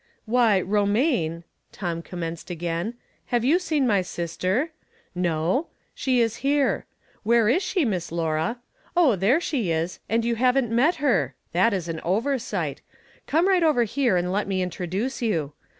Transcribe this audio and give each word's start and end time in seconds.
"Why, 0.39 0.59
Romaine," 0.59 1.43
Tom 1.71 2.01
commenced 2.01 2.49
again," 2.49 2.95
have 3.27 3.45
you 3.45 3.59
seen 3.59 3.85
my 3.85 4.01
sister? 4.01 4.71
No? 5.13 5.67
She 5.93 6.19
is 6.19 6.37
here. 6.37 6.87
Where 7.21 7.47
is 7.47 7.61
she, 7.61 7.85
Miss 7.85 8.11
Laura? 8.11 8.57
Oh, 8.97 9.15
there 9.15 9.39
she 9.39 9.69
is, 9.71 9.99
and 10.09 10.25
you 10.25 10.37
haven't 10.37 10.71
met 10.71 10.95
her! 10.95 11.35
That 11.51 11.71
is 11.71 11.87
an 11.87 11.99
oversight; 12.03 12.81
come 13.27 13.47
right 13.47 13.61
over 13.61 13.83
here 13.83 14.17
and 14.17 14.31
let 14.31 14.47
me 14.47 14.63
introduce 14.63 15.21
you. 15.21 15.53